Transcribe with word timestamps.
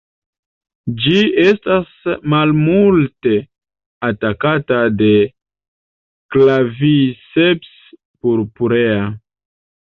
Ĝi 1.01 1.17
estas 1.43 1.91
malmulte 2.35 3.35
atakata 4.09 4.81
de 5.03 5.13
"Claviceps 6.37 7.73
purpurea". 8.25 9.01